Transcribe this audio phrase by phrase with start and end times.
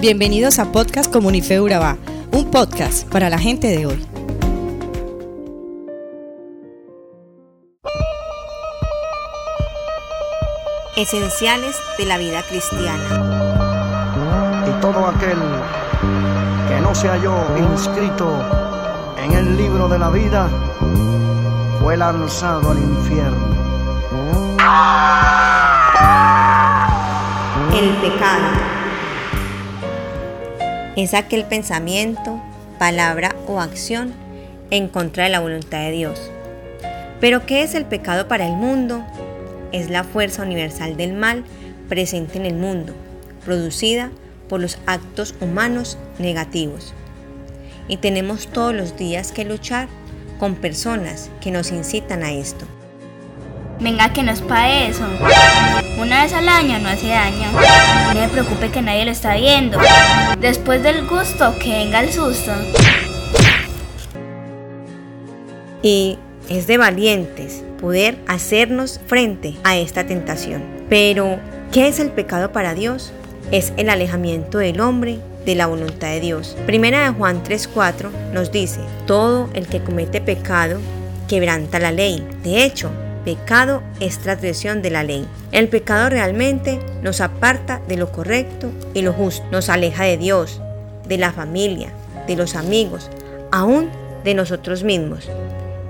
[0.00, 1.98] Bienvenidos a Podcast Comunife Urabá,
[2.32, 4.06] un podcast para la gente de hoy.
[10.96, 13.04] Esenciales de la vida cristiana.
[14.66, 15.38] Y todo aquel
[16.68, 18.42] que no se halló inscrito
[19.22, 20.48] en el libro de la vida
[21.78, 23.50] fue lanzado al infierno.
[27.74, 28.69] El pecado
[30.96, 32.40] es aquel pensamiento,
[32.78, 34.12] palabra o acción
[34.70, 36.30] en contra de la voluntad de Dios.
[37.20, 39.04] Pero ¿qué es el pecado para el mundo?
[39.72, 41.44] Es la fuerza universal del mal
[41.88, 42.94] presente en el mundo,
[43.44, 44.10] producida
[44.48, 46.94] por los actos humanos negativos.
[47.88, 49.88] Y tenemos todos los días que luchar
[50.38, 52.66] con personas que nos incitan a esto.
[53.80, 55.04] Venga, que no es para eso.
[55.98, 57.50] Una vez al año no hace daño.
[58.14, 59.78] No me preocupe que nadie lo está viendo.
[60.38, 62.52] Después del gusto, que venga el susto.
[65.82, 66.18] Y
[66.50, 70.62] es de valientes poder hacernos frente a esta tentación.
[70.90, 71.38] Pero,
[71.72, 73.12] ¿qué es el pecado para Dios?
[73.50, 76.54] Es el alejamiento del hombre de la voluntad de Dios.
[76.66, 80.80] Primera de Juan 3:4 nos dice, todo el que comete pecado
[81.28, 82.26] quebranta la ley.
[82.42, 82.90] De hecho,
[83.24, 85.26] Pecado es transgresión de la ley.
[85.52, 89.44] El pecado realmente nos aparta de lo correcto y lo justo.
[89.50, 90.60] Nos aleja de Dios,
[91.06, 91.92] de la familia,
[92.26, 93.10] de los amigos,
[93.52, 93.90] aún
[94.24, 95.28] de nosotros mismos,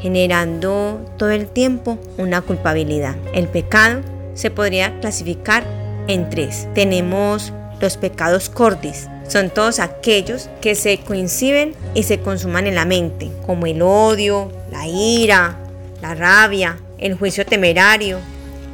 [0.00, 3.16] generando todo el tiempo una culpabilidad.
[3.34, 4.00] El pecado
[4.34, 5.64] se podría clasificar
[6.06, 6.68] en tres.
[6.74, 12.86] Tenemos los pecados cordis, son todos aquellos que se coinciden y se consuman en la
[12.86, 15.58] mente, como el odio, la ira,
[16.00, 18.18] la rabia, el juicio temerario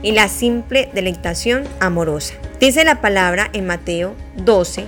[0.02, 2.34] y la simple deleitación amorosa.
[2.60, 4.84] Dice la palabra en Mateo 12,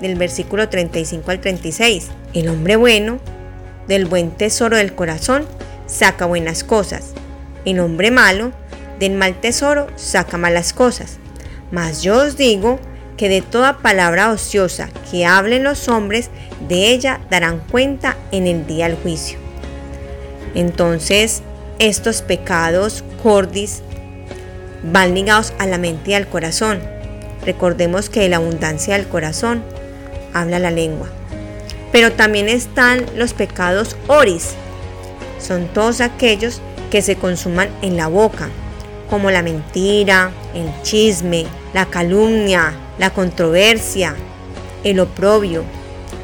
[0.00, 2.08] del versículo 35 al 36.
[2.32, 3.18] El hombre bueno,
[3.88, 5.46] del buen tesoro del corazón,
[5.86, 7.12] saca buenas cosas.
[7.64, 8.52] El hombre malo,
[8.98, 11.18] del mal tesoro, saca malas cosas.
[11.70, 12.78] Mas yo os digo
[13.16, 16.30] que de toda palabra ociosa que hablen los hombres,
[16.68, 19.38] de ella darán cuenta en el día del juicio.
[20.54, 21.42] Entonces,
[21.88, 23.82] estos pecados cordis
[24.82, 26.80] van ligados a la mente y al corazón.
[27.44, 29.62] Recordemos que la abundancia del corazón
[30.32, 31.08] habla la lengua.
[31.92, 34.54] Pero también están los pecados oris.
[35.38, 38.48] Son todos aquellos que se consuman en la boca,
[39.10, 44.16] como la mentira, el chisme, la calumnia, la controversia,
[44.84, 45.64] el oprobio,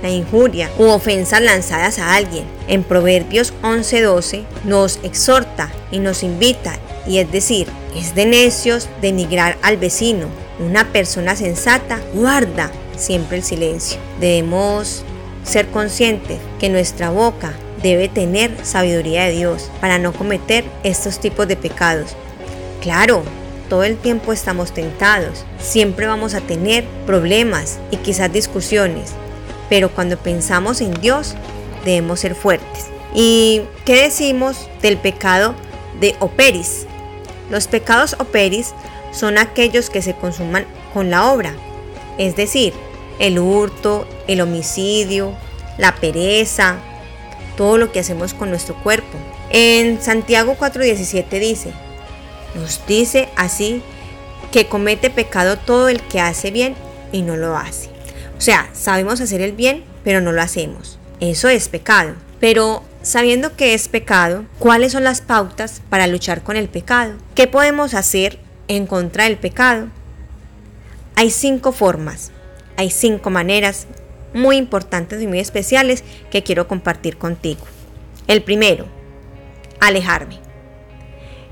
[0.03, 2.45] la injuria u ofensas lanzadas a alguien.
[2.69, 9.59] En Proverbios 11:12 nos exhorta y nos invita, y es decir, es de necios denigrar
[9.63, 10.27] al vecino.
[10.59, 13.99] Una persona sensata guarda siempre el silencio.
[14.21, 15.03] Debemos
[15.45, 21.49] ser conscientes que nuestra boca debe tener sabiduría de Dios para no cometer estos tipos
[21.49, 22.15] de pecados.
[22.83, 23.23] Claro,
[23.69, 29.13] todo el tiempo estamos tentados, siempre vamos a tener problemas y quizás discusiones,
[29.71, 31.35] pero cuando pensamos en Dios
[31.87, 32.89] debemos ser fuertes.
[33.15, 35.55] ¿Y qué decimos del pecado
[36.01, 36.87] de operis?
[37.49, 38.75] Los pecados operis
[39.13, 41.55] son aquellos que se consuman con la obra,
[42.19, 42.75] es decir,
[43.19, 45.35] el hurto, el homicidio,
[45.79, 46.77] la pereza,
[47.57, 49.19] todo lo que hacemos con nuestro cuerpo.
[49.51, 51.73] En Santiago 4:17 dice,
[52.55, 53.83] nos dice así
[54.53, 56.75] que comete pecado todo el que hace bien
[57.13, 57.90] y no lo hace.
[58.41, 60.99] O sea, sabemos hacer el bien, pero no lo hacemos.
[61.21, 62.15] Eso es pecado.
[62.41, 67.19] Pero sabiendo que es pecado, ¿cuáles son las pautas para luchar con el pecado?
[67.35, 69.89] ¿Qué podemos hacer en contra del pecado?
[71.17, 72.33] Hay cinco formas,
[72.79, 73.87] hay cinco maneras
[74.33, 77.67] muy importantes y muy especiales que quiero compartir contigo.
[78.27, 78.87] El primero,
[79.81, 80.39] alejarme.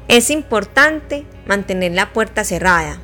[0.08, 2.98] Es importante mantener la puerta cerrada,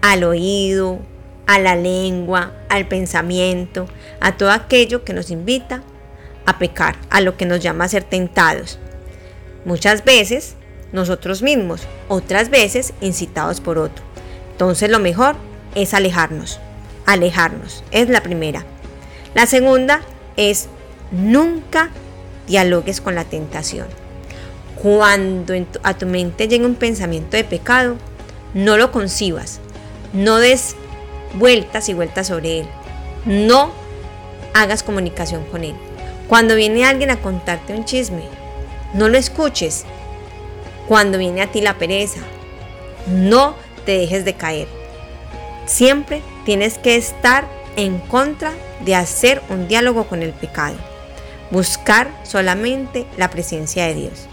[0.00, 1.00] al oído,
[1.46, 3.86] a la lengua, al pensamiento,
[4.20, 5.82] a todo aquello que nos invita
[6.46, 8.78] a pecar, a lo que nos llama a ser tentados.
[9.64, 10.56] Muchas veces
[10.92, 14.04] nosotros mismos, otras veces incitados por otro.
[14.52, 15.36] Entonces lo mejor
[15.74, 16.60] es alejarnos,
[17.06, 18.64] alejarnos, es la primera.
[19.34, 20.02] La segunda
[20.36, 20.68] es
[21.10, 21.90] nunca
[22.46, 23.86] dialogues con la tentación.
[24.80, 27.96] Cuando a tu mente llegue un pensamiento de pecado,
[28.52, 29.60] no lo concibas,
[30.12, 30.76] no des
[31.34, 32.66] vueltas y vueltas sobre él.
[33.24, 33.72] No
[34.54, 35.74] hagas comunicación con él.
[36.28, 38.22] Cuando viene alguien a contarte un chisme,
[38.94, 39.84] no lo escuches.
[40.88, 42.20] Cuando viene a ti la pereza,
[43.06, 43.54] no
[43.84, 44.68] te dejes de caer.
[45.66, 47.46] Siempre tienes que estar
[47.76, 48.52] en contra
[48.84, 50.76] de hacer un diálogo con el pecado.
[51.50, 54.26] Buscar solamente la presencia de Dios.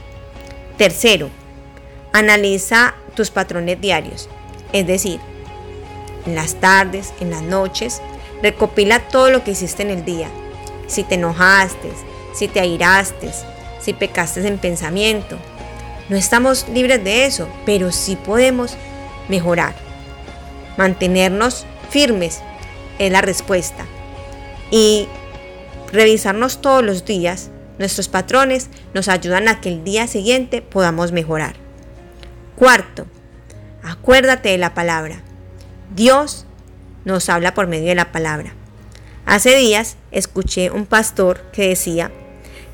[0.78, 1.30] Tercero,
[2.14, 4.30] analiza tus patrones diarios.
[4.74, 5.20] Es decir,
[6.26, 8.02] en las tardes, en las noches,
[8.42, 10.30] recopila todo lo que hiciste en el día.
[10.88, 11.90] Si te enojaste,
[12.34, 13.32] si te airaste,
[13.80, 15.38] si pecaste en pensamiento.
[16.10, 18.76] No estamos libres de eso, pero sí podemos
[19.30, 19.74] mejorar.
[20.78, 22.42] Mantenernos firmes
[23.00, 23.86] es la respuesta.
[24.70, 25.08] Y
[25.92, 31.56] revisarnos todos los días, nuestros patrones nos ayudan a que el día siguiente podamos mejorar.
[32.56, 33.06] Cuarto,
[33.84, 35.24] acuérdate de la palabra.
[35.94, 36.46] Dios
[37.04, 38.54] nos habla por medio de la palabra.
[39.26, 42.12] Hace días escuché un pastor que decía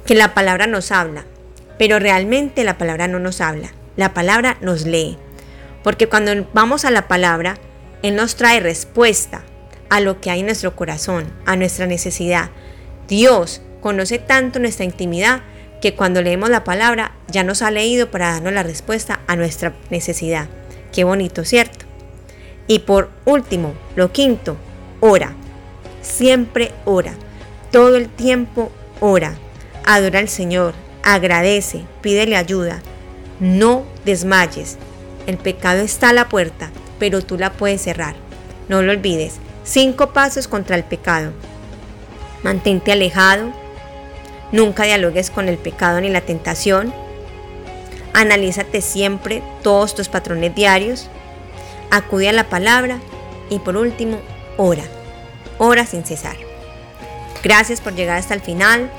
[0.06, 1.26] que la palabra nos habla,
[1.80, 5.18] pero realmente la palabra no nos habla, la palabra nos lee.
[5.84, 7.58] Porque cuando vamos a la palabra,
[8.04, 9.44] Él nos trae respuesta
[9.90, 12.52] a lo que hay en nuestro corazón, a nuestra necesidad.
[13.08, 15.42] Dios conoce tanto nuestra intimidad
[15.82, 19.74] que cuando leemos la palabra ya nos ha leído para darnos la respuesta a nuestra
[19.90, 20.50] necesidad.
[20.94, 21.87] Qué bonito, ¿cierto?
[22.68, 24.58] Y por último, lo quinto,
[25.00, 25.34] ora.
[26.02, 27.14] Siempre ora.
[27.72, 29.36] Todo el tiempo ora.
[29.86, 30.74] Adora al Señor.
[31.04, 31.84] Agradece.
[32.02, 32.82] Pídele ayuda.
[33.40, 34.78] No desmayes.
[35.28, 36.70] El pecado está a la puerta,
[37.00, 38.16] pero tú la puedes cerrar.
[38.68, 39.36] No lo olvides.
[39.64, 41.32] Cinco pasos contra el pecado.
[42.44, 43.52] Mantente alejado.
[44.52, 46.94] Nunca dialogues con el pecado ni la tentación.
[48.14, 51.10] Analízate siempre todos tus patrones diarios
[51.92, 53.00] acude a la palabra
[53.50, 54.20] y por último,
[54.58, 54.84] ora.
[55.58, 56.38] Ora sin cesar.
[57.44, 58.92] Gracias por llegar hasta el final.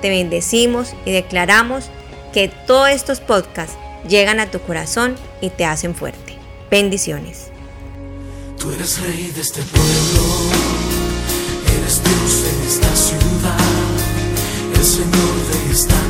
[0.00, 1.90] Te bendecimos y declaramos
[2.32, 3.76] que todos estos podcasts
[4.08, 6.36] llegan a tu corazón y te hacen fuerte.
[6.70, 7.48] Bendiciones.
[8.58, 10.22] Tú eres rey de este pueblo,
[11.78, 13.58] eres Dios en esta ciudad,
[14.74, 16.09] el Señor de esta